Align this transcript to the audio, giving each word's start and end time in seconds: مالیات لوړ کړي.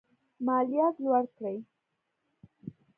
مالیات 0.45 0.95
لوړ 1.05 1.23
کړي. 1.37 1.57